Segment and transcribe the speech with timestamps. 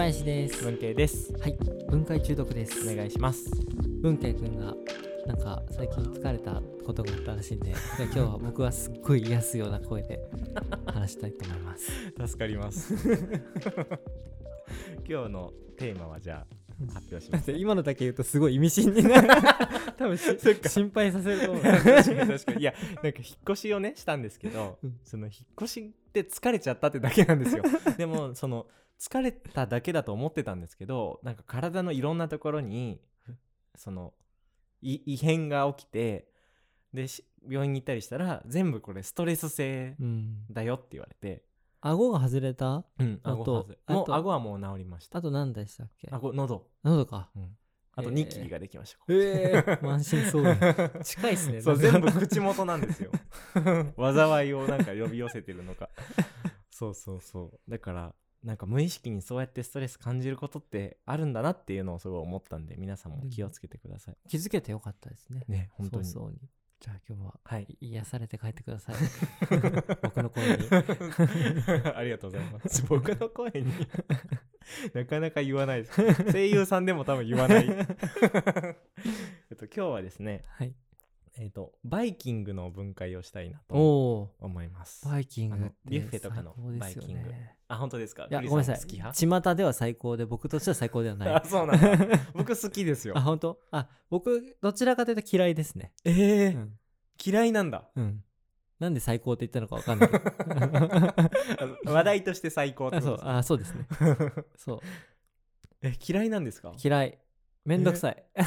[0.00, 0.64] 林です。
[0.64, 1.30] 文系です。
[1.38, 1.58] はい。
[1.90, 2.90] 分解中毒です。
[2.90, 3.50] お願いします。
[4.00, 4.74] 文系くんが
[5.26, 10.18] なんか最近疲れたことがあったらしいんでで 今日は僕はすっごい癒すような声で
[10.86, 11.92] 話したいと思います。
[12.26, 12.94] 助かります。
[15.06, 16.54] 今日のテーマはじゃあ
[16.94, 17.52] 発表します。
[17.52, 19.20] 今のだけ言うとすごい意味深にな。
[19.20, 19.28] る
[19.98, 20.24] 多分し
[20.66, 21.62] 心配させると思う。
[21.62, 22.62] 確かに確かに。
[22.62, 24.98] いやなんか引っ越しをねしたんですけど、うん。
[25.04, 27.62] その引っ越しって疲れちゃったってだけなんですよ。
[27.98, 28.66] でもその
[29.00, 33.00] 疲れただけだと思ってたんですけどなんか体のいろんなところに
[33.74, 34.12] その
[34.82, 36.28] い異変が起きて
[36.92, 41.44] でし病院に行ったりしたら全部これストレス性うんだよって言われて、
[41.80, 42.84] 顎が外れた？
[42.98, 45.18] うん、あと顎外れもう顎はもう治りました。
[45.18, 46.08] あと何でしたっけ？
[46.10, 47.30] 顎喉、喉か。
[47.34, 47.56] うん、
[47.94, 51.00] あとえーニキビができました、ええ満身創痍。
[51.04, 51.62] 近いっすね。
[51.62, 53.10] そう全部口元なんですよ。
[53.96, 55.88] 災いをなんか呼び寄せてるのか。
[56.70, 57.70] そうそうそう。
[57.70, 64.16] だからなんか無意識にそうやってストレス感じることってあるんだなっていうのをすごい思ったんで皆さんも気をつけてください。
[64.28, 65.44] 気づけてよかったですね。
[65.46, 66.06] ね本当に。
[66.06, 66.38] 早々に
[66.80, 67.76] じゃあ今日ははい。
[67.78, 68.94] 癒されて帰ってください。
[70.02, 70.56] 僕の声に。
[71.94, 72.82] ありがとうございます。
[72.88, 73.70] 僕の声に？
[74.94, 76.32] なかなか言わないです。
[76.32, 77.66] 声優さんでも多分言わない。
[77.68, 77.74] え
[79.52, 80.74] っと今日はですねはい。
[81.36, 85.06] えっとバイキングの分解をしたいなと思います。
[85.06, 87.30] バイキングビュッフェとかのバイキング
[87.72, 88.26] あ本当ですか？
[88.28, 88.96] いやごめんなささ好き
[89.44, 91.28] 巷では最高で僕としては最高ではない。
[91.34, 92.18] あそうなんだ。
[92.34, 93.14] 僕好きですよ。
[93.18, 93.58] あ本当？
[93.70, 95.92] あ僕どちらかというと嫌いですね。
[96.04, 96.56] えー。
[96.56, 96.78] うん、
[97.24, 97.88] 嫌いなんだ。
[97.94, 98.24] うん、
[98.80, 100.10] なんで最高って言ったのかわかんない。
[101.86, 103.58] 話題として最高ってあそうことですあそう。
[103.58, 103.86] ですね。
[104.56, 104.80] そう。
[105.82, 106.72] え嫌いなんですか？
[106.82, 107.18] 嫌い。
[107.64, 108.24] めんどくさい。
[108.34, 108.42] え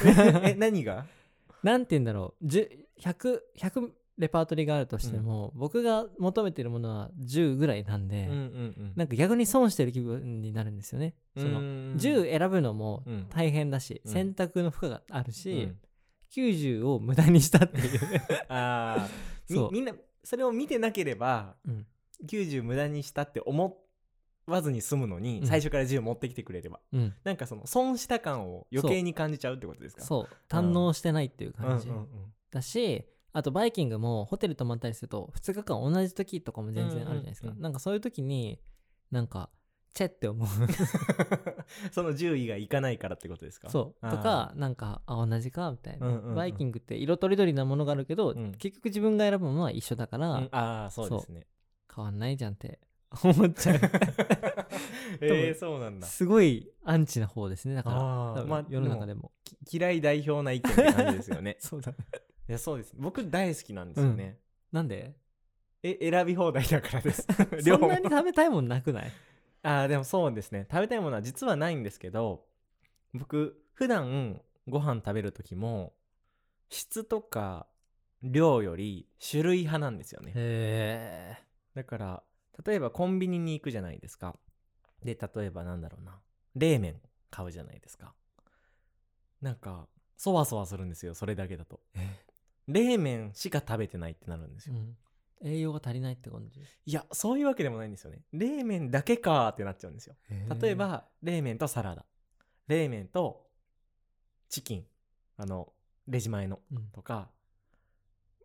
[0.52, 1.06] え何が？
[1.64, 2.46] なんて言うんだろう。
[2.46, 2.68] 10
[3.00, 8.94] 100, 100レパートリーがあるとしても、僕が求めてるものは10ぐらいなんで、うんうんうん。
[8.95, 11.16] なんか逆に損してる気分になるんですよね。
[11.35, 13.28] そのうん10選ぶのもうん。
[13.29, 14.12] 大変だし、うん。
[14.12, 15.78] 選択の負荷があるうし、ん
[16.31, 18.00] 90を無駄にしたっていう。
[18.50, 19.50] あー。
[19.53, 19.72] そう。
[19.72, 21.85] みみんなそれを見てなければうん。
[22.25, 23.78] 90無駄にしたって思
[24.46, 25.47] わずに済むのに、うん。
[25.47, 26.79] 最初から10持ってきてくれれば。
[26.91, 30.03] うん、なんかその損した感を余計に感じちゃうってことですか？
[30.03, 30.28] そう。
[30.47, 32.07] 堪能してないっていう感じ、うんうん。
[32.52, 38.60] だしあとバイキングもホテル泊まったりすると2日間同じ時とかも全然あるじゃないですか、うんうんうんなんかそういう時に
[39.12, 39.50] なんか
[39.94, 40.48] チェって思う。
[41.94, 43.70] その10位がいかないからってことですか？
[43.70, 44.10] そう。
[44.10, 46.36] とかなんかあ同じかみたいな、うんうんうん。
[46.36, 48.54] バイキングって色とりどりなものがあるけど、うん。
[48.54, 50.50] 結局自分が選ぶものは一緒だから、うん。
[50.52, 51.46] ああそうですね。
[51.96, 52.80] 変わんないじゃんって
[53.24, 53.80] 思っちゃう。
[55.22, 56.08] えー、そうなんだ。
[56.08, 57.76] すごいアンチな方ですね。
[57.76, 57.92] だか
[58.36, 59.32] らまあ世の中でも。
[59.64, 61.58] き 嫌い代表な意見って感じですよね。
[61.60, 61.94] そうだ
[62.48, 62.94] いやそうです。
[62.98, 64.38] 僕大好きなんですよね、
[64.72, 65.16] なんで？
[65.81, 67.26] え選び放題だからです。
[67.64, 69.12] そんなに食べたいもんなくない？
[69.64, 70.68] ああでもそうですね。
[70.70, 72.46] 食べたいものは実はないんですけど
[73.14, 75.94] 僕普段ご飯食べる時も
[76.70, 77.68] 質とか
[78.22, 80.32] 量より種類派なんですよね。
[80.36, 81.44] へえ
[81.76, 82.24] だから
[82.66, 84.38] 例えばコンビニに行くじゃないですか。
[85.03, 86.20] で例えばなんだろうな。
[86.56, 88.14] 冷麺買うじゃないですか。
[89.42, 91.82] なんかそわそわするんですよそれだけだと
[92.68, 94.96] 冷麺しか食べてないってなるんですよ、うん、
[95.47, 96.59] 栄養が足りないって感じ？
[96.85, 98.22] いやそういうわけでもないんですよね。
[98.31, 100.16] 冷麺だけかーってなっちゃうんですよ。
[100.62, 102.06] 例えば冷麺とサラダ。
[102.68, 103.46] 冷麺と
[104.50, 104.85] チキン。
[105.38, 105.73] あの
[106.07, 106.88] レジ前のうん。
[106.94, 107.29] とか。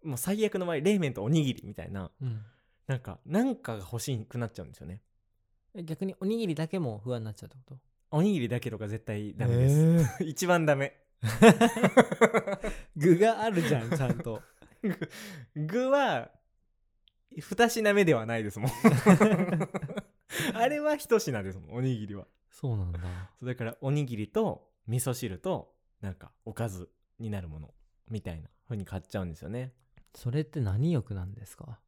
[0.02, 2.10] もう最悪の場合冷麺とおにぎりみたいな。
[2.20, 2.42] うん。
[2.86, 5.02] なんかなんかが欲しくなっちゃうんですよね。
[5.74, 7.80] え逆におにぎりだけも不安になっちゃうってこと？
[8.10, 10.96] おにぎりだけとか絶対ダメです、す 一番ダメ
[12.96, 14.42] 具があるじゃんちゃんと。
[15.56, 16.30] 具は
[17.36, 18.70] 二品目ではないですもん。
[20.54, 22.26] あれは一品ですもんおにぎりは。
[22.50, 23.00] そうなんだ。
[23.42, 27.74] だからおにぎりと味噌汁となんかおかずになるもの
[28.08, 29.72] みたいな風に買っちゃうんですよね。
[30.14, 31.80] それって何欲なんですか？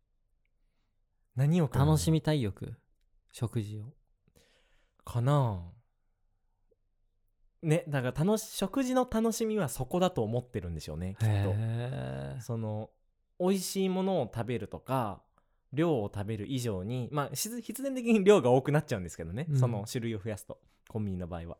[1.37, 1.84] 何を買う。
[1.87, 2.75] の楽しみたい欲
[3.32, 3.94] 食事を。
[5.05, 5.72] かな
[7.62, 12.42] ねだから楽し食事の楽しみはそこだと思ってるんでしょうねきっと。
[12.42, 12.90] その
[13.38, 15.22] 美味しいものを食べるとか
[15.72, 19.58] 量を食べる以上にまあし必然的に量が多くなっちゃうんですけどね、うん。
[19.58, 20.58] その種類を増やすと
[20.88, 21.58] コンビニの場合は。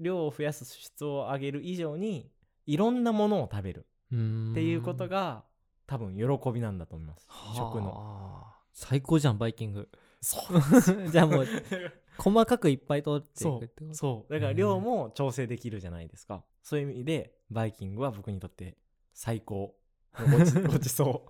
[0.00, 2.30] 量を増やす質を上げる以上に
[2.66, 3.86] いろんなものを食べる。
[4.10, 4.10] っ
[4.54, 5.44] ていうことが
[5.86, 7.26] 多分喜びなんだと思います。
[7.56, 7.82] 食の。
[7.82, 9.88] の最高じゃんバイキング。
[10.20, 11.46] そう じゃあもう
[12.18, 13.94] 細かくいっぱい取っていくってこと？
[13.94, 16.44] そうだから量も調整できるじゃないですか。
[16.62, 18.76] そういう意味でバイキングは僕にとって
[19.14, 19.74] 最高。
[20.18, 21.26] の ごちごちそ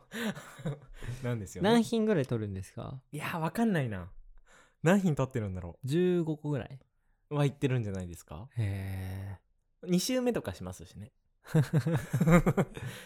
[1.22, 1.24] う。
[1.24, 1.70] なんですよね。
[1.70, 3.00] 何品ぐらい取るんですか？
[3.12, 4.10] いやわかんないな。
[4.82, 6.80] 何品取ってるんだろ15個ぐらい。
[7.30, 8.48] うは言ってるんじゃないですか。
[8.56, 9.38] へ
[9.82, 11.12] 2周目とかしますしね。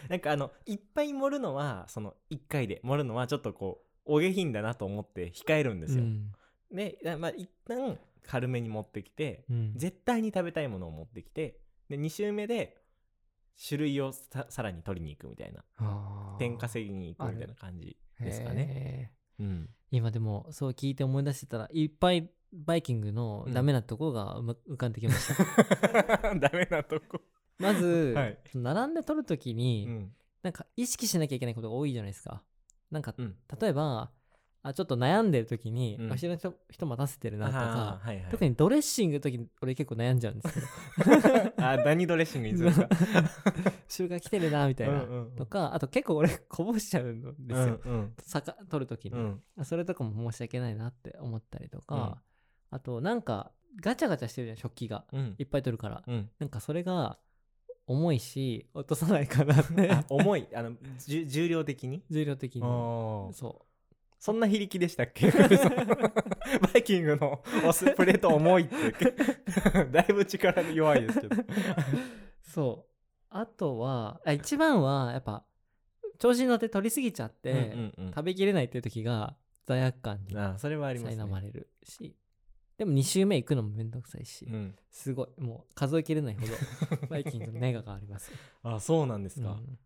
[0.09, 6.31] なんかあのいっぱい盛るのはその1回で盛るのはちょっとこうお下品だなと思って控えるんですよ、うん
[6.73, 9.73] でまあ一旦軽めに持ってきてうん。
[9.75, 11.59] 絶対に食べたいものを持ってきて
[11.89, 12.77] で2周目で
[13.67, 15.63] 種類をささらに取りに行くみたいな。
[16.39, 19.11] 点稼ぎに行くみたいな感じですかね。
[19.39, 19.69] うん。
[19.91, 24.37] 今でもそう聞いて思い出してたらいっぱいバイキングのダメなとこが
[24.69, 27.21] 浮かんできました、 ダメなとこ。
[27.57, 28.39] まず、 はい。
[28.53, 30.15] 並んで取るときに、うん。
[30.43, 32.43] なんか意識しなきゃいけないことが多いじゃないですか。
[32.91, 33.35] なんかうん。
[33.59, 34.11] 例えば
[34.65, 36.09] あちょっと悩んでる時に、うん。
[36.09, 38.31] 後ろの人人待たせてるなとあか、ーはいはい。
[38.31, 41.53] 特にドレッシングの時に俺結構悩んじゃうんですけど。
[41.63, 42.87] あ何ドレッシングにするか？
[43.87, 45.35] 後ろが来てるなみたいな、うんうんうん。
[45.35, 49.41] とかあと結構俺こぼしちゃうんですよ、うんさか取る時に、うん。
[49.63, 52.21] それとかも申し訳ないなって思ったりとか、
[52.69, 53.51] あとなんか
[53.81, 55.05] ガチャガチャしてるじゃん食器が。
[55.11, 55.35] うん。
[55.37, 56.29] いっぱい取るから、うん。
[56.39, 57.19] なんかそれが
[57.85, 59.91] 重いし落とさないかなって。
[59.91, 60.47] あ重い。
[60.55, 62.01] あのじゅ重量的に？
[62.09, 62.61] 重量的に。
[62.61, 63.33] あー。
[63.33, 63.65] そ
[64.23, 65.29] そんな非力でしたっけ？
[65.35, 65.41] バ
[66.77, 69.11] イキングのおスプレート重いって
[69.91, 71.35] だいぶ力弱いですけど。
[71.35, 71.45] う
[72.41, 72.93] そう。
[73.31, 75.43] あとはあ一番はやっぱ
[76.19, 78.13] 調子に乗って取りすぎちゃって、うんうんうん。
[78.13, 79.35] 食べきれないっていう時が
[79.65, 81.21] 罪悪感にあそれはありますね。
[81.21, 82.15] 苛まれるし、
[82.77, 84.73] でも2周目行くのもめんどくさいし、うん。
[84.89, 88.31] すごいもう数えきれないほどバイキングのネガがあります、
[88.63, 89.77] あそうなんですか、うん。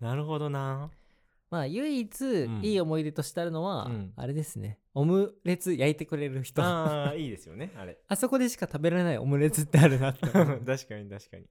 [0.00, 0.90] なるほどな
[1.50, 2.60] まあ唯一ん。
[2.64, 4.12] いい思い出としてあるのは、うん。
[4.16, 4.78] あれですね。
[4.94, 6.62] オムレツ焼いてくれる人。
[6.62, 7.98] ああーいいですよねあれ。
[8.16, 10.60] そこでしか食べられないオムレツってあるなって思う。
[10.64, 11.42] 確かに確かに。
[11.42, 11.46] い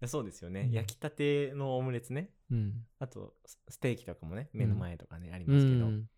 [0.00, 0.72] やそうですよね、うん。
[0.72, 2.30] 焼きたてのオムレツね。
[2.50, 2.86] うん。
[2.98, 6.08] あとスステーキとかもね目の前とかね、ありうますけど、ん。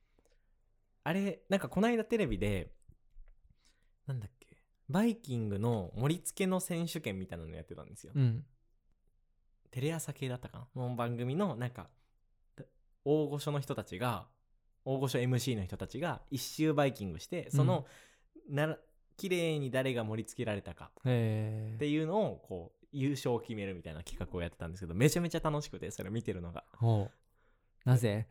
[1.02, 2.72] あれなんかこの間テレビで
[4.06, 4.46] なんだっけ
[4.88, 8.44] バイキングの盛り付けの選手権みたいなのやってたんですよ、うん。
[9.70, 10.82] テレ朝系だったかな？
[10.88, 11.88] の番組のなんか
[13.04, 14.26] 大御所の人たちが
[14.84, 17.86] 大御所 MC の人たちが一周バイキングしてその、
[18.48, 18.78] なら
[19.16, 20.90] 綺麗に誰が盛り付けられたか。
[21.04, 26.64] へっていうのをこう優勝を決めるみたいな企画をやってたんですけどめちゃめちゃ楽しくてそれ見てるのが。
[27.84, 28.26] なぜ？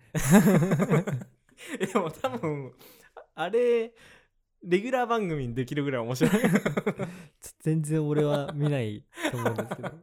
[1.80, 2.74] え でも多分
[3.36, 3.94] あれ
[4.63, 6.31] レギュラー番組にできるぐらい面白い。
[7.62, 9.89] 全然俺は見ないと思うんですけど。
[9.89, 9.94] な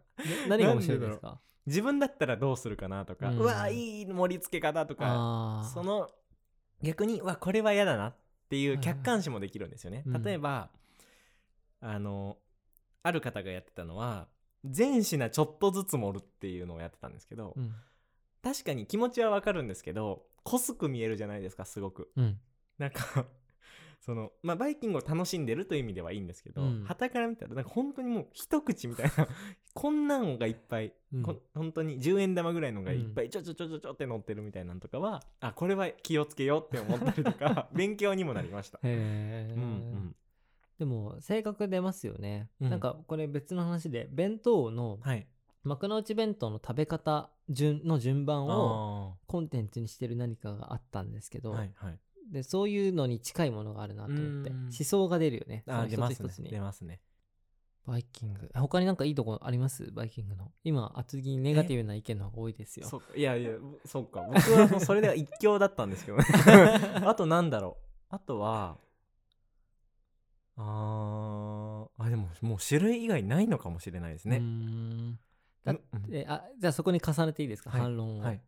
[0.48, 1.40] 何が面白いですか？
[1.66, 6.08] 自分だったらどうするかなとか、ううんわいい盛り付け方とかその
[6.82, 8.14] 逆にうわこれは嫌だなっ
[8.48, 10.22] ていう客観視もできるんですよね、うん。
[10.22, 10.70] 例えば
[11.80, 12.36] あの
[13.02, 14.28] ある方がやってたのは
[14.64, 17.74] 全品ちょっとずつ盛るっていうのをやってたんですけど、うん。
[18.42, 22.10] 確かに気持ちはわかるんですけど濃すく見えるじゃないですかすごく。
[22.16, 22.38] うん。
[22.78, 23.26] なんか
[24.06, 26.84] そのまあバイキングを楽しんでるという意味ではいいんですけどうん。
[26.86, 29.26] 旗、から見たらなんか本当にもう一口みたいな
[29.74, 31.22] こんなんがいっぱい、うん。
[31.24, 38.78] こ本当に10円玉ぐらいのがいっぱいちょちょちょちょちょって乗ってるみたいなのとかは、あこれは気をつけようって思ったりとか 勉強にもなりました。
[38.78, 40.16] へえ、うんうん。
[40.78, 42.70] でも性格出ますよね、うん。
[42.70, 45.26] なんかこれ別の話で弁当のはい、
[45.64, 51.98] 幕の内弁当の食べ方順の順番をあコンテンツにしてる何かがあったんですけーど、はいはい
[52.32, 54.62] でそういうのに近いものがあるなと思ってうん。
[54.64, 55.64] 思想が出るよね。
[55.66, 56.50] あー出ますね。
[56.50, 57.00] 出ますね。
[57.86, 58.50] バイキング。
[58.54, 59.92] 他になんかいいとこあります？
[59.92, 60.50] バイキングの。
[60.64, 63.02] 今厚木にネガティブな意見の方が多いですよ。
[63.14, 63.52] いやいや
[63.84, 64.22] そうか。
[64.26, 66.24] 僕はもうそれでは一強だったんですけどね。
[67.06, 67.86] あとなんだろう。
[68.08, 68.78] あとは
[70.56, 74.38] あーあでももう種類以外ないのかもしれないですね。
[74.38, 75.18] ん
[75.64, 76.02] だっうん。
[76.10, 77.80] てあじゃあそこに重ねていいですか、はい。
[77.82, 78.40] 反論を、はい、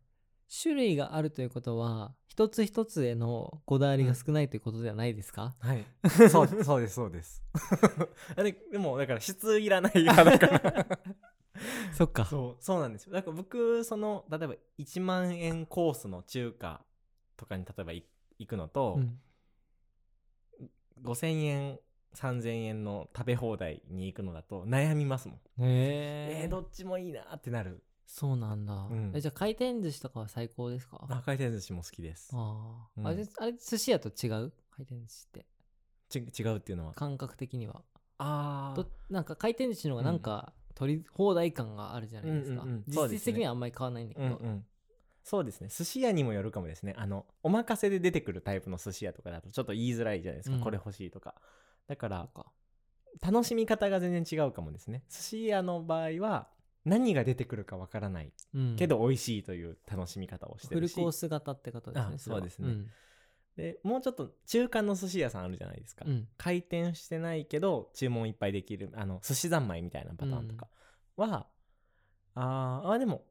[0.49, 5.85] 種類があるということは一つ一つへのこだわりが少ないということではないですか、はい、
[6.29, 7.43] そうそうですそうです。
[8.35, 10.47] あれでもだから質いらない派だか。
[10.47, 10.87] ら
[11.93, 12.25] そっか。
[12.25, 13.13] そうそうなんですよ。
[13.13, 16.83] だから僕その例えば1万円コースの中華
[17.37, 18.05] とかに例えばい
[18.39, 19.19] 行くのと、うん。
[21.03, 21.79] 5000円
[22.15, 25.37] 3000円の食べ放題に行くのだと悩みますもん。
[25.37, 29.11] へええー、どっちもいいなってなるそうなんだ、うん。
[29.13, 31.05] えじゃあ回転寿司とかは最高ですか？
[31.09, 32.31] あ回転寿司も好きです。
[32.33, 33.07] あー、うん。
[33.07, 34.51] あれあれ寿司屋と違う？
[34.71, 35.45] 回転寿司って。
[36.09, 36.93] ち違うっていうのは？
[36.93, 37.83] 感覚的には。
[38.17, 43.33] あとなんか回転寿司の方がなんか取り放題感があるじゃないですか、うんうんうんそう実質ですね。
[43.33, 44.65] 的にはあんまり変わらないんだけど、うんうん。
[45.23, 45.69] そうですね。
[45.69, 46.95] 寿司屋にもよるかもですね。
[46.97, 50.63] あのお任せで出てくるタイプの寿司屋とかだとちょっと言いづらいじゃないですか、うん。
[50.63, 51.35] これ欲しいとか。
[51.87, 52.27] だから
[53.21, 55.03] 楽しみ方が全然違うかもですね。
[55.09, 56.47] 寿司屋の場合は
[56.89, 58.75] 何が出てくるかわからないうん。
[58.75, 60.93] けど美味しいという楽しみ方をしてるし。
[60.93, 62.67] フルコース型ってことですねそうですね。
[62.69, 62.87] ん。
[63.55, 66.27] でもうちょっと中間の寿司屋さんあるじゃないですか、うん。
[66.37, 70.67] 回転してないけど注文いっぱいできるあの寿司三昧みたいなパターンとか
[71.17, 71.47] は、
[72.35, 73.25] あーあでも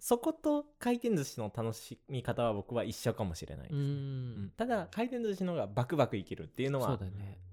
[0.00, 4.44] そこと回転寿司の楽しみ方は僕は一緒かもしれないです、ううん。
[4.46, 4.52] ん。
[4.56, 6.98] ただ回転寿司の方がバクバクいけるっていうのは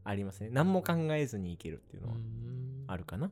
[0.03, 0.50] ありますね。
[0.51, 2.86] 何も考えずにいけるっていううのはん。
[2.88, 3.32] あるかな、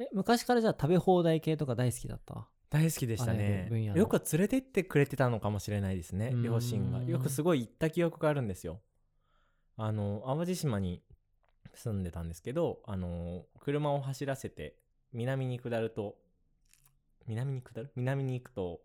[0.00, 2.48] え昔からじゃあ食べ放題系とか大好きだった？
[2.70, 3.68] 大好きでしたね。
[3.94, 6.42] よく連れてってくれてたのかもしれないですねうん。
[6.42, 7.02] 両親が。
[7.02, 8.80] よくすごい行った記憶があるんですよ。
[9.76, 11.02] あの淡路島に
[11.74, 14.76] 住んでたんですけどあの車を走らせて
[15.12, 16.16] 南に下ると
[17.26, 17.90] 南に下る？
[17.96, 18.80] 南に行くと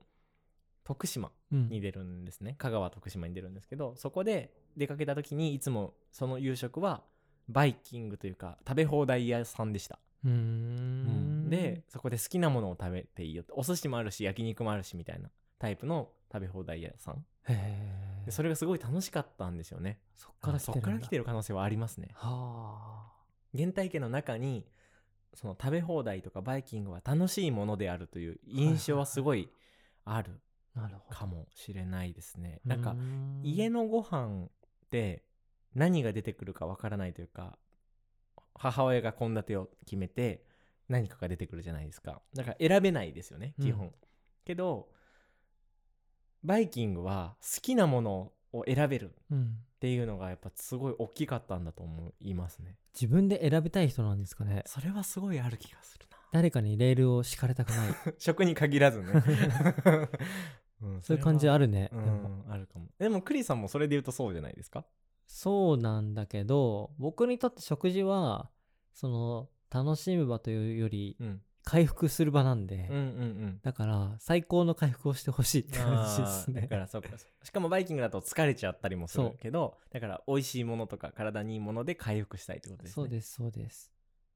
[0.83, 1.69] 徳島うん。
[1.69, 2.55] に出るんですね。
[2.57, 7.03] 香川徳島に出るんですけどそこで出かけた時にいつもその夕食は
[7.47, 11.49] バイキングというか食べ放題屋さんでしたうーん。
[11.49, 15.29] でそこで好きなものを食べていいよってお寿司もあるし焼肉もあるしみたいな
[15.59, 17.25] タイプの食べ放題屋さん。
[18.25, 19.99] でそれがすごい楽しかったんですよね。
[20.15, 22.09] そっからそっから来てるる可能性はありますね。
[22.13, 23.55] はあ。
[23.55, 24.65] 原体験の中に
[25.33, 29.49] その食べ放題とかバイキングは楽しいものであるという印象はすごい
[30.05, 30.41] ある
[31.09, 32.61] かもしれないですね。
[32.65, 32.95] なんか
[33.43, 34.49] 家のご飯っ
[34.89, 35.23] て
[35.75, 37.57] 何が出てくるかわからないというか
[38.55, 40.43] 母親が献立を決めて
[40.89, 42.21] 何かが出てくるじゃないですか。
[42.33, 43.93] だから選べないですよね基本、うん
[44.45, 44.89] けど
[46.43, 49.57] バイキングは好きなものを選べるっうん。
[49.79, 52.77] ていうのがやっぱすごい大きかったんだと思いますね。
[52.99, 54.63] 自分で選びたい人なんですかね。
[54.65, 56.17] それはすごいある気がするな。
[56.31, 57.93] 誰かにレールを敷かれたくない。
[58.17, 59.11] 食に限らずね、
[60.81, 62.87] うんそういう感じあるるね、うんあるかも。
[62.97, 64.85] でもクリさんもそれで言うとそうじゃないですか
[65.27, 68.49] そうなんだけど僕にとって食事は
[68.93, 71.41] その楽しむ場というよりうん。
[71.67, 73.05] 回復する場なんで、うんうんう
[73.47, 73.59] ん。
[73.63, 77.09] だから最高の回復をしてほしいって感じですあーだねからそうか
[77.41, 82.93] しかもバイキングだと疲れちゃったりもするけどだから美味しいものとか体にいいもので回復したいってことですね。
[82.93, 83.91] そうですそうです。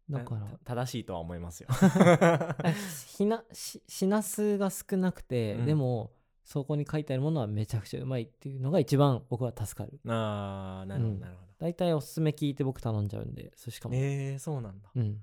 [0.10, 1.70] だからた正しいとは思いますよ。
[3.28, 5.66] なし品数が少なくて、うん。
[5.68, 6.12] でも
[6.44, 10.00] そこに書いてあるものはめちゃくちゃうまいっていうのが一番僕は助かる。
[10.08, 11.20] あーなるほどうん。
[11.20, 14.90] なるほど、大体おすすめ聞いて僕頼んじゃうんでそしかも、えー、そうなんだ。
[14.96, 15.22] うん。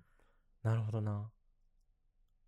[0.63, 1.31] なるほどな。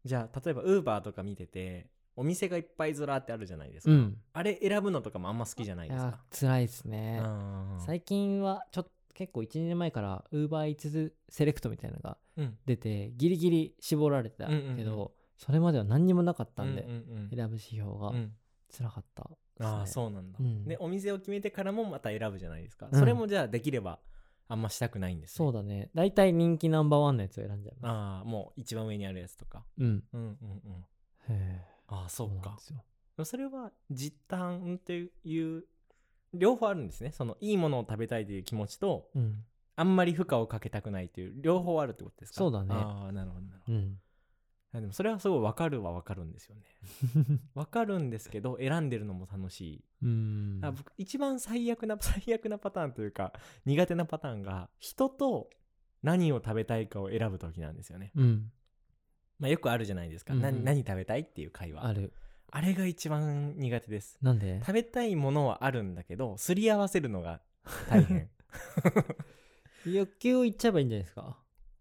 [0.04, 4.16] じゃあ例えばウーバーとか見ててお店がいっぱいずらーってあるじゃないですか、うん。
[4.32, 6.06] あれ選ぶのとかもあんま好きじゃないいですか。
[6.06, 7.20] や辛いですね。
[7.22, 12.58] うん最近はちょっと結構12年前からウーバーイーツセレクトみたいなのがうん。
[12.66, 15.08] 出てギリギリ絞られたけど、うんうんうん。
[15.36, 18.08] それまでは何にもなかったんで、うんうん選ぶ指標が。
[18.08, 18.32] うんうん
[18.70, 20.64] 辛かったですね、ああそうなんだ、うん。
[20.64, 22.98] でお店を決めてからもまた選ぶじゃないですか、うん。
[22.98, 23.98] それもじゃあできれば
[24.46, 25.36] あんましたくないんですね。
[25.36, 25.90] そうだね。
[25.94, 29.64] 大体人気ナンバーワンのやつを選んじゃいまああもう一番上にあるやつとか。
[29.76, 30.04] すうん。
[30.12, 30.34] うんうんうん。
[30.80, 30.84] へ
[31.28, 32.56] えああそうか。
[33.24, 35.64] それは実感っていう
[36.34, 37.12] 両方あるんですね。
[37.12, 39.44] そのいいものを食べたいという気持ちとうん。
[39.76, 42.38] あんまり負荷をかけたくないという両方あるってことですか？
[42.38, 42.74] そうだね。
[42.74, 43.78] ああなるほどなるほど。
[43.78, 44.00] うん。
[44.00, 44.07] あ
[44.72, 46.62] でもそれはすごい分かるは分かるんですよね。
[47.54, 49.84] 分かるんですけど選んでるのも楽しい。
[50.02, 50.60] うん。
[50.62, 53.32] あ僕一番最悪な 最悪なパターンというか
[53.64, 55.48] 苦手なパターンが人と
[56.02, 58.52] 何を食べたいかを選ぶ時なんですよね、うん。
[59.38, 61.84] まあ、よくあるじゃないですか、うん何食べたいっていう会話。
[61.86, 62.12] ある。
[62.50, 64.18] あれが一番苦手です。
[64.22, 64.60] なんで？
[64.60, 67.40] 食べたいものはあるんだけどすり合わせるのが
[67.88, 68.30] 大変。
[69.86, 71.38] 欲求を言っちゃえばいいんじゃないですか？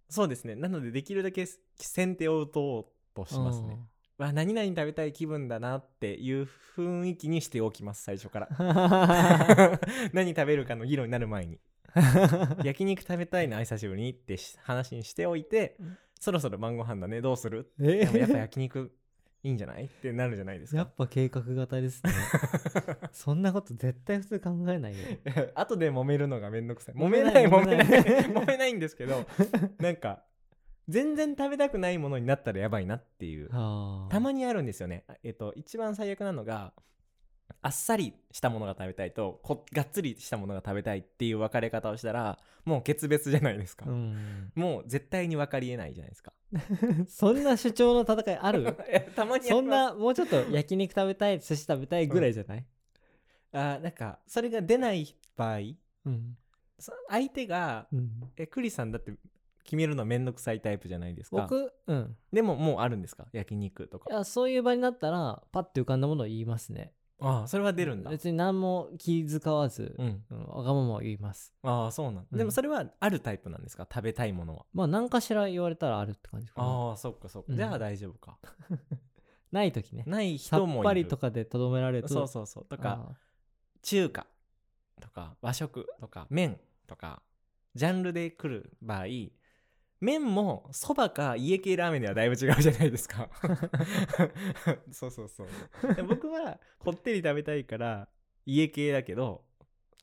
[0.09, 0.55] そうですね。
[0.55, 1.45] なのでできるだけ
[1.75, 3.79] 先手を打とうとしますね。
[4.17, 9.79] わ何々食べたい気分だなっていう雰囲気にしておきます最初から。
[10.13, 11.59] 何食べるかの議論になる前に。
[12.63, 15.97] 焼肉食べたいな久しぶりにってし話にしておいて、うん。
[16.19, 17.71] そろそろ晩ご飯だねどうする？
[17.79, 18.05] え？
[18.05, 18.91] でもやっぱ焼肉
[19.43, 19.85] いいんじゃない？
[19.85, 22.11] ってなるじゃないですやかっぱ計画型ですね。
[23.11, 24.97] そんなこと絶対普通考えないよ。
[25.55, 26.95] 後で揉めるのがめんどくさい。
[26.95, 27.47] 揉揉めないい。
[27.47, 27.87] 揉揉めない。
[27.87, 27.89] い
[28.25, 29.25] 揉めないんですけど
[29.79, 30.23] なんか
[30.87, 33.49] 全然食べたくないものになったらやばいなっていう。
[33.49, 35.05] はあたまにあるんですよね。
[35.23, 36.73] えっと一番最悪なのが
[37.67, 44.53] あっさりしたものが食べたいとこがっつりしたものが食べたいっていう分かれ方をしたらもう決別じゃないですか、うん。
[44.55, 46.31] もう絶対に分かりえないじゃないですか。
[47.09, 48.77] そんな主張の戦いある？
[48.87, 52.65] えたまにそんなもうちょっと焼肉食べたい寿司食べたいぐらいじゃない、
[53.51, 55.57] あなんかそれが出ない場合
[56.05, 56.37] うん。
[56.79, 59.11] そ相手がうん、えクリさんだって
[59.65, 61.41] 決めるのめんどくさいタイプじゃないですか。
[61.41, 61.73] 僕？
[61.87, 62.15] うん。
[62.31, 63.27] でももうあるんですか？
[63.33, 64.09] 焼肉とか。
[64.09, 68.11] いやそういう場になったらパッて浮かんだものを言いますねああそれは出るんだ。
[68.11, 70.23] 別に何も気遣わず、うん。
[70.29, 71.53] うんわがままを言います。
[71.63, 72.37] ああそうなんだ、うん。
[72.37, 73.87] でもそれはあるタイプなんですか？
[73.91, 74.65] 食べたいものは。
[74.73, 77.57] まあ何かしら言われたらあるって感じかなああそっかそっか、うん。
[77.57, 78.37] じゃあ大丈夫か。
[79.51, 80.03] ない時ね。
[80.05, 80.83] ないさっ人もいる。
[80.83, 82.13] ぱりとかでとどめられると。
[82.13, 82.65] そうそうそう。
[82.65, 83.15] とかあ。
[83.81, 84.27] 中華
[84.99, 87.21] とか和食とか麺とか
[87.75, 89.05] ジャンルで来る場合
[89.99, 93.29] 麺もそばか家系ラーメンではだいぶ違うじゃないですか。
[94.91, 95.95] そうそうそう。
[95.95, 98.07] で僕はこってり食べたいから
[98.45, 99.43] 家系だけど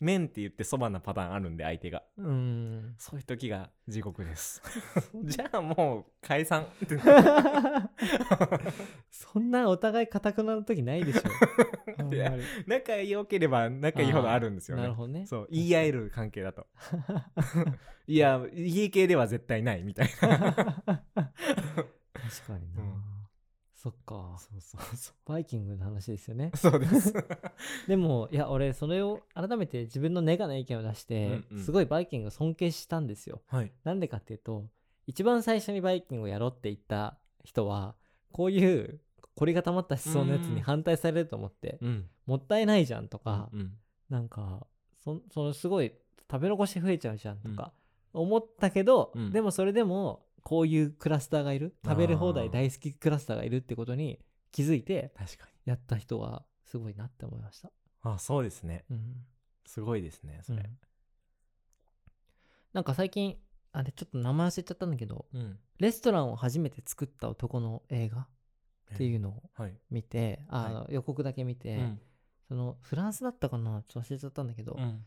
[0.01, 2.03] 麺って言ってそばなパターンあるんで相手が。
[2.19, 2.95] うーん。
[2.99, 4.63] そういう時が地獄です。
[5.25, 6.99] じゃあもう解散って
[9.11, 11.23] そんなお互い固くなる時ないでしょ。
[12.67, 14.83] 仲良ければ仲いいほどあるんですよね。
[14.83, 15.27] なるほどね。
[15.27, 16.67] そう言い合える関係だと。
[18.07, 20.53] いや家系では絶対ないみたいな。
[20.53, 20.65] 確
[21.15, 23.14] かにな、うん
[23.85, 24.39] そっか。
[24.39, 26.51] そうそうそバイキングの話ですよね。
[26.55, 27.13] う そうです。
[27.87, 31.59] でもいや俺それを改めて自分のネガな意見を出して、うんうん。
[31.63, 33.43] すごいバイキングを尊敬したんですよ。
[33.49, 33.71] はい。
[33.85, 34.65] なんでかっていうと
[35.07, 37.95] 一番最初にバイキングをやろうって言った人は
[38.33, 39.03] こういう
[39.35, 42.09] 凝り固まった思想のやつに反対されると思って、うん。
[42.25, 43.77] もったいないじゃんとか、うん
[44.09, 44.67] なんか
[45.03, 45.93] そそのすごい
[46.31, 47.73] 食べ残し増えちゃうじゃんとか
[48.15, 49.31] 思ったけど、うん。
[49.31, 51.75] でもそれでもこういうクラスターがいる？
[51.85, 54.21] 食べる放題大好きクラスターがいるってことに
[54.53, 55.51] 気づいて確かに。
[55.65, 57.73] やった人はすごいなって思いました。
[58.03, 58.85] あそうですね。
[58.91, 59.25] うん。
[59.67, 60.59] すごいですねそれ。
[60.59, 60.79] うん。
[62.75, 63.37] なんか最近
[63.73, 65.59] あれちょっと名前忘れちゃったんだけどうん。
[65.79, 68.27] レストランを初めて作った男の映画っ
[68.97, 69.75] ていうのをはい。
[69.91, 72.01] 見て、あの予告だけ見て、うん。
[72.49, 73.83] そのフランスだったかな？
[73.89, 75.05] ちょっと忘れちゃったんだけど、うん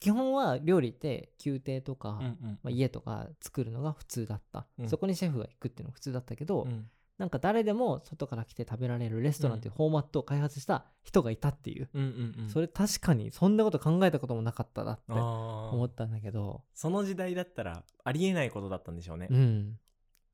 [0.00, 2.58] 基本は料理って宮廷とか、うんうん。
[2.62, 4.88] まあ、家とか作るのが普通だった、うん。
[4.88, 6.86] そこにシェフが行くっていうのが普通だったけど、うん。
[7.18, 12.50] なんか誰でも外から来て食べられるレストランっていうフォーマットを開発した人がいたっていう、うんうんうん。
[12.50, 16.62] それ確かにそんなこと考えたこともなかったなって思ったんだけど。
[16.74, 19.28] その時代だったらありえないことだったんでしょうね。
[19.30, 19.78] うん。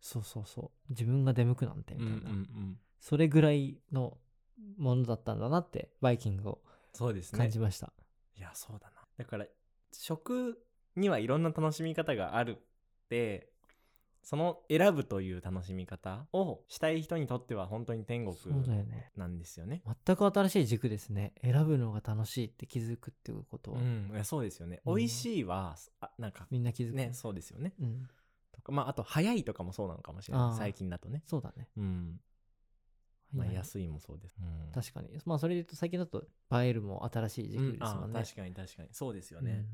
[0.00, 0.90] そうそうそう。
[0.90, 4.18] 自分が出向くなんてうんうんみたいな、うんそれぐらいの
[4.76, 6.58] ものだったんだなってバイキングを
[7.32, 7.92] 感じました、
[8.36, 9.44] いやそうだなだから
[9.92, 10.58] 食
[10.96, 12.60] にはいろんな楽しみ方があるっ
[13.10, 13.50] て
[14.22, 18.34] その選ぶという楽しみ方をしたい人にとっては本当に天国
[19.16, 19.82] なんですよね。
[20.06, 24.80] 全く新しい軸ですね選ぶのが楽しいって気づくっていうことは、うん、いやそうですよね。
[24.86, 27.74] うん美味しいはあなんかみんな気づくねそうですよね。
[27.78, 28.08] うん、
[28.52, 31.22] とかまああと早いとかもそうなのかもしれない最近だとね。
[31.26, 32.20] そうだね、うん。
[33.32, 33.56] まあはい。
[33.56, 34.36] 安いもそうです。
[34.40, 34.72] うん。
[34.72, 35.08] 確かに。
[35.24, 38.88] まあそれで言うと最近だと映えるも新しい軸うんですもんね、あー確かに確かに。
[38.92, 39.66] そうですよね、うん。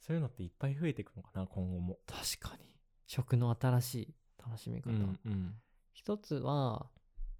[0.00, 1.98] そういうのっていっぱい増えていくのかな今後も。
[2.06, 2.64] 確かに。
[3.06, 5.54] 食の新しい楽しみ方、うんうん、
[5.92, 6.86] 一つは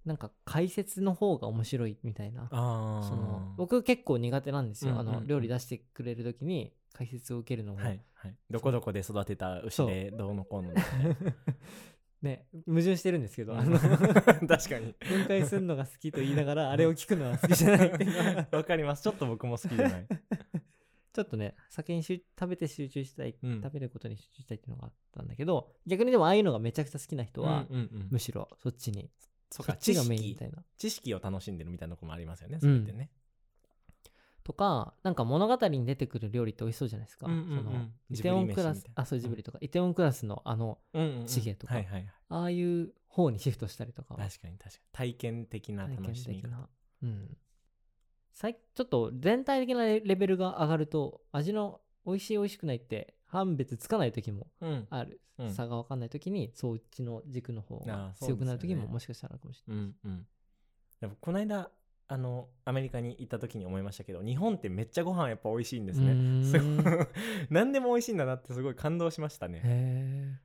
[0.05, 2.43] なんか解説の方が面白いみたいな。
[2.43, 5.15] ああその僕結構苦手なんですよ、うんうんうん。
[5.15, 10.73] あの料理出してくれる時に解説を受けるのも、はいはい、どこどこで育てた牛でどうのこうの
[12.21, 13.77] ね矛盾してるんですけど、あの。
[14.47, 14.95] 確かに。
[14.99, 18.11] 分解するのが好きと言いながらあれを聞くのは好きじゃないっていう。
[18.11, 19.03] の はわかります。
[19.03, 20.07] ちょっと僕も好きじゃない。
[21.13, 23.61] ちょっとね酒に集食べて集中したい、うん。
[23.61, 28.07] 食べることに集中したいっていうのがあったんだけど逆にでもああいうのがめちゃくちゃ好きな人は、うんうんうん。
[28.11, 29.09] むしろそっちに
[29.49, 30.63] そそっちがメインみたいな。
[30.77, 33.09] 知識を楽しんでるみたいなとこもありますよねそれってね、
[34.47, 37.57] とかなんか物語に出てくる料理って美味しそうじゃないですか、うんうんうん。
[37.57, 41.25] そのイテオンクラスあそうジブリとか、イテオンクラスのあのうんうんうん。
[41.25, 41.73] チゲとか。
[41.73, 42.07] はいはいはい。
[42.29, 44.13] ああいう方にシフトしたりとか。
[44.13, 44.81] は確かに確かに。
[44.93, 46.69] 体験的な楽しみな。
[47.03, 47.37] うん。
[48.31, 54.87] さいちょっと全体的なレレベルが上がると味の美味しい美味しくないって判別つかない時もうん。
[54.89, 55.53] ある、うん。
[55.53, 61.15] 差が分かんない時にそっちの軸の方あが強くなる時ももしかしたらあるかもしれない、うんうん。
[61.19, 61.69] この間
[62.09, 66.43] あのアメリカに行った時に思いましたけど日本ってめっちゃご飯やっぱ美味しいんですね。
[66.45, 66.65] すご
[67.01, 67.07] い。
[67.49, 70.39] 何でも美味しいんだなってすごい感動しましたね。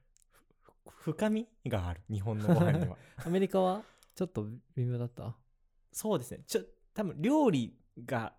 [0.87, 2.97] 深みがある日本のご飯には。
[3.19, 3.83] え アメリカは
[4.15, 4.47] ちょっと
[4.77, 5.37] 微妙だった？
[5.93, 6.43] そうですね。
[6.47, 6.63] ちょ
[6.95, 8.35] 多分料理が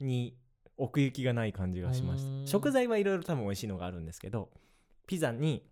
[0.00, 0.36] に
[0.76, 2.46] 奥行きがない感じがしました。
[2.46, 4.50] 食材はいろいろ多分美味しいのがあるんですけど
[5.06, 5.68] ピザに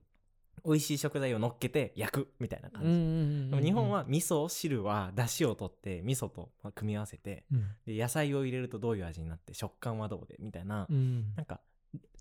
[0.65, 7.67] 美味しい食材を乗っけて焼くみたいな感じ、でも日本は味噌汁は出汁を取って味噌とまあ組み合わせてうん。
[7.87, 11.35] で野菜を入れるとどういう味になって食感はどうでみたいな、うん。
[11.37, 11.61] なんか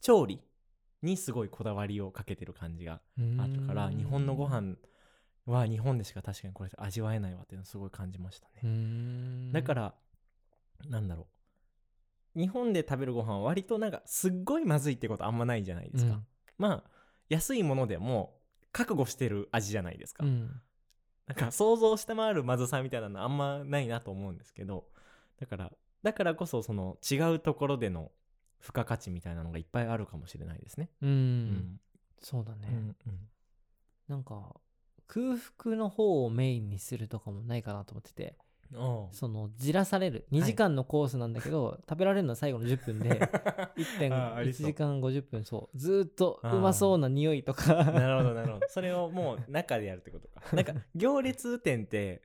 [0.02, 0.42] 調理
[1.02, 4.76] にすごいこだわりをかけてる感じがうんあるから日本のご飯
[5.46, 9.94] は日本でしか確かにこれ味わえないわっていうのをすごい感じましたね、だから
[10.90, 11.28] なんだろ
[12.36, 12.40] う。
[12.40, 16.20] 日本で食べるご飯は割となんかすっごいまずいってことあんまないじゃないですか、
[16.58, 16.95] まあ
[17.30, 18.38] 安いものでも
[18.72, 20.30] 覚悟してる味じゃないですか、うん。
[20.30, 20.62] うん
[21.28, 24.86] なんか想像を下回るまずさみたいなのあんまないなと思うんですけど
[25.40, 25.72] だから
[26.04, 28.12] だからこそその違うところでの
[28.62, 30.90] 付加価値みたいなのがいっぱいあるかもしれないですね。
[31.02, 31.10] うん。
[31.10, 31.80] うん。
[32.22, 32.96] そうだね、うん。
[34.08, 34.56] なんか
[35.08, 38.36] 空腹の方をメインにするとかもないかなと思ってて
[39.12, 40.28] そのじらされる。
[40.32, 43.20] 2時間のコースなんだけど、食べられるのは最後の10分で
[44.12, 44.68] ああり1.1そう。
[44.68, 45.78] 時間50分そう。
[45.78, 47.84] ずーっとうまそうな匂いとか。
[47.86, 48.68] なるほどなるほど。
[48.70, 50.42] それをもう中でやるってことか。
[50.56, 52.22] なんか行列店って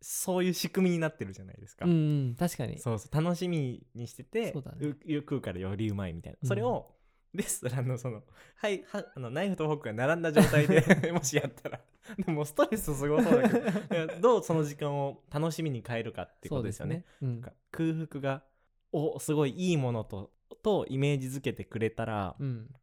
[0.00, 1.94] そういう仕組みになってるじゃないですか、うんう
[2.30, 2.78] ん確かに。
[2.78, 4.88] そうそう楽しみにしててそうだね。
[4.88, 6.90] う食うからよりうまいみたいな、うんそれを
[7.34, 8.22] レストランのその
[8.56, 11.80] はいはあのナイフとフォークが並んだ状態で もしやったら。
[12.18, 13.58] でもストレスすごそうだけ
[14.06, 14.20] ど。
[14.20, 17.04] どうその時間を楽しみに変えるかってことですよね。
[17.20, 17.42] そううん。
[17.70, 18.44] 空腹が
[18.92, 22.74] おすごいいいものととイメージづけてくれたらうん。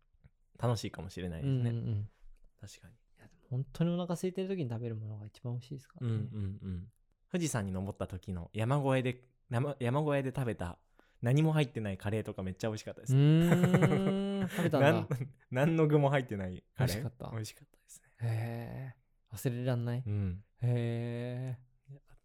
[0.57, 2.09] 楽しいかもしれないですね、うんうんうん。
[2.59, 2.93] 確かに。
[2.93, 6.87] いやでも本当にお腹空いてる時に食べるものが一番美味しいですからうんうんね、うん。
[7.31, 10.77] 富士山に登った時の山越えで山山越えで食べた
[11.21, 13.13] 何も入ってないカレーとかめっちゃ美味しかったです
[14.49, 14.91] 食べたんだ。
[14.93, 15.07] なん
[15.51, 16.95] 何の具も入ってないカレー？
[16.95, 17.29] 美味しかった。
[17.31, 18.07] 美味しかったですね。
[18.21, 20.03] へえ忘れらんない？
[20.05, 20.43] うん。
[20.61, 21.57] へえ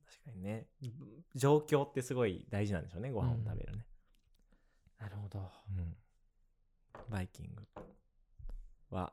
[0.06, 0.66] 確かにね。
[1.34, 3.86] 状況ってすごい大事なんでしょうねご飯を食べるね、
[4.98, 5.50] なるほど。
[5.70, 5.96] うん。
[7.10, 7.62] バイキング
[8.90, 9.12] は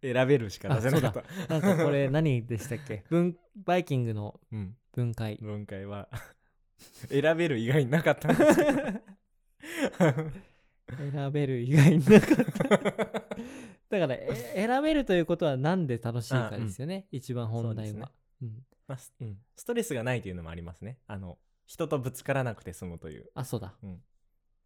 [0.00, 1.48] 選べるしか出せなかった。
[1.48, 3.04] なんかこれ何でしたっけ？
[3.10, 4.76] 文バイキングのうん。
[4.92, 5.36] 分解。
[5.40, 6.08] 分解は。
[7.08, 9.00] 選べる以外になかったんですけど
[10.88, 12.64] 選べる以外になかった。
[13.88, 18.10] だからえ選べるということは何で楽しいかですよね、一番本題は、
[18.42, 20.98] うん、まうん、ストレスがないというのもありますね。
[21.06, 23.30] あの人とぶつからなくて済むという。
[23.34, 23.74] あそうだ。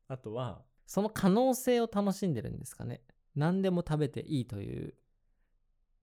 [0.09, 3.02] あとはその可能性を楽しんでるんですかね。
[3.35, 4.94] 何でも食べていいという。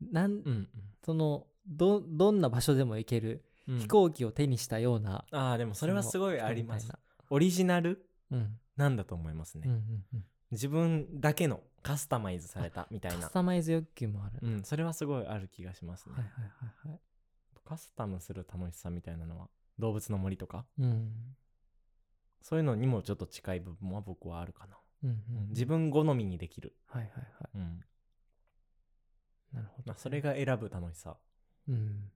[0.02, 0.70] なんうん
[1.04, 3.80] そのどどんな場所でも行ける、うん。
[3.80, 5.26] 飛行機を手にしたような。
[5.32, 6.92] ああでもそれはすごいあります。
[7.30, 8.08] オリジナル？
[8.32, 10.26] みたいななんだと思いますね、うんうんうん。
[10.52, 16.50] 自分だけのカスタマイズされたみたいカなスタマイズ欲求もある、うん、それはすごいある気がしますね、はいはいは
[16.88, 17.00] いはい。
[17.66, 20.66] カスタムする楽しさみたいなのは動物の森とか？
[20.80, 21.12] うん。
[22.42, 25.50] そういうのにもちょっと近い部分は僕はあるかな、うんうんうん。
[25.50, 27.50] 自分好みにできる、はいはいはい。
[27.56, 27.84] うん。
[29.54, 31.18] なるほどまあ、それが選ぶ楽しさ。
[31.68, 32.12] うん。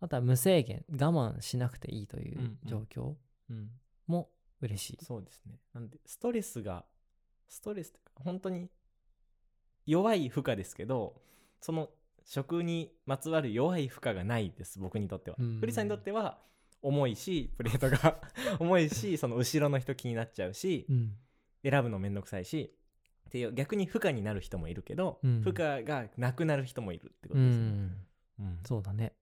[0.00, 3.14] あとは無制限我慢しなくていいという状況
[3.50, 3.70] うん。
[4.06, 5.58] も嬉しい、そうですね。
[5.72, 6.84] なんでストレスが
[7.48, 8.68] ストレスって本当に
[9.86, 11.20] 弱い負荷ですけど
[11.60, 11.88] その
[12.24, 15.36] 食にまつわる弱い負荷がないです僕にとっては。
[15.38, 15.60] うん。
[15.60, 16.38] クリさんにとっては
[16.82, 18.20] 重いしプレートが
[18.60, 21.16] 重いしその後ろの人気になっちゃうしうん。
[21.64, 22.72] 選ぶのめんどくさいし
[23.28, 25.42] っていう逆に負荷になる人もいるけど、うん。
[25.42, 28.06] 負荷がなくなる人もいるってこうとですね、ん。
[28.40, 28.60] うん。
[28.64, 29.14] そうだね。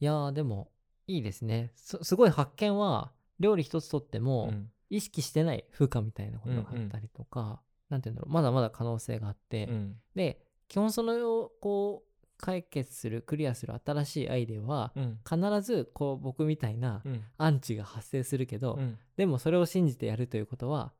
[0.00, 0.70] いやーでも
[1.06, 1.72] いいですね。
[1.74, 4.70] すすごい発見は料理一つとっても、うん。
[4.90, 8.32] 意識してない負荷みたいなことがあったりとか、なんて言うんだろう。
[8.32, 9.96] まだまだ可能性があって、うん。
[10.14, 15.18] で基本それをこう解決するクリアする新しいアイデアは、うん。
[15.28, 17.24] 必ずこう僕みたいなうん。
[17.38, 18.98] アンチが発生するけど、うん。
[19.16, 20.92] でもそれを信じてやるということは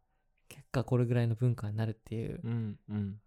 [0.49, 2.41] 結果これぐらいの文化になるっていう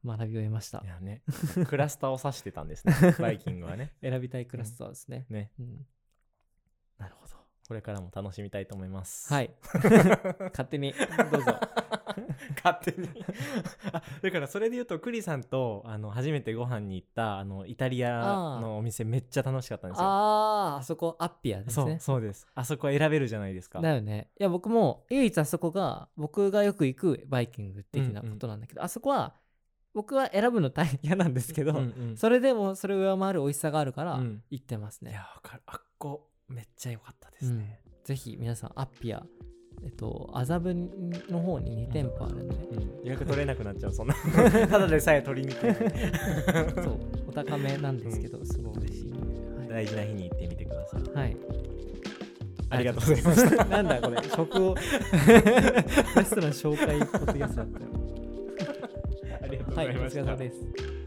[0.06, 0.82] 学びを得ました。
[0.84, 1.24] いやね。
[1.67, 2.93] クラスターを指してたんですね。
[3.20, 3.93] バイキングはね。
[4.02, 5.52] 選びたいクラスターですね、ね。
[5.60, 5.86] うん。
[6.98, 7.37] なるほど
[7.67, 9.32] これからも楽しみたいと思います。
[9.34, 9.51] はい。
[10.53, 10.93] 勝手に。
[11.32, 11.60] どうぞ。
[12.63, 13.10] 勝手に。
[13.91, 20.06] あだからそれで言うとクリさんとあの初めてご飯に行ったあのイタリアのお店めっちゃ楽しかったんですよ。
[20.06, 22.47] あああそこアッピアですそうねそうです。
[22.56, 23.82] あそこ選べるじゃないですか。
[23.82, 24.30] だよね。
[24.39, 29.36] いや僕も唯一あそこが僕がよく行くバイキング的なことなんだけど、あそこは
[29.93, 32.17] 僕は選ぶの大変嫌なんですけど、うんうん。
[32.17, 34.43] それでもそれを上回る美味しさがあるからうん。
[34.49, 35.63] 行ってますね、いやわかる。
[35.65, 37.93] あっこめっちゃ良かったですね、うん。
[38.03, 39.23] ぜひ皆さんアッピア
[39.83, 40.73] えっと麻布
[41.29, 43.05] の方に2店舗あるんで、うん。
[43.05, 44.15] 予約取れなくなっちゃうそんな。
[44.67, 45.73] ただでさえ取りにくい
[46.83, 46.97] そう。
[47.27, 51.01] お高めなんですけど、すごい嬉しいんで、大事な日に行ってみてください。
[51.03, 51.38] はい、はい、
[52.69, 54.81] ありがとうございましたなんだこれ食を レ
[56.23, 57.89] ストラン紹介ポッドキャストだったよ。
[59.43, 60.97] ありがとうごはいお疲ざいました、れ様です